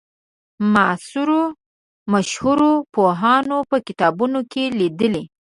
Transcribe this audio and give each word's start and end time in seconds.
معاصرو 0.73 1.43
مشهورو 2.13 2.71
پوهانو 2.93 3.57
په 3.69 3.77
کتابونو 3.87 4.39
کې 4.51 4.63
لیدلې. 4.79 5.23